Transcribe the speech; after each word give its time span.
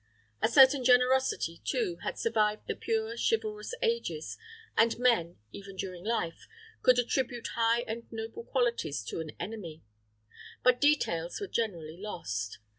A 0.41 0.47
certain 0.47 0.83
generosity, 0.83 1.61
too, 1.63 1.97
had 1.97 2.17
survived 2.17 2.65
the 2.65 2.75
pure 2.75 3.15
chivalrous 3.15 3.75
ages, 3.83 4.35
and 4.75 4.97
men, 4.97 5.37
even 5.51 5.75
during 5.75 6.03
life, 6.03 6.47
could 6.81 6.97
attribute 6.97 7.49
high 7.49 7.81
and 7.81 8.11
noble 8.11 8.43
qualities 8.43 9.03
to 9.05 9.19
an 9.19 9.29
enemy; 9.39 9.83
but 10.63 10.81
details 10.81 11.39
were 11.39 11.45
generally 11.45 11.97
lost. 12.01 12.57